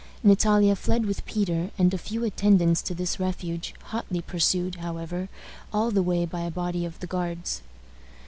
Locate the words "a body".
6.41-6.85